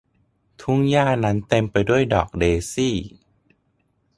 [0.61, 2.95] ทุ่งหญ้านั้นเต็มไปด้วยดอกเดซี่